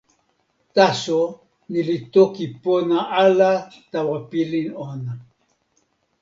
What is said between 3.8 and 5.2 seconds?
tawa pilin ona.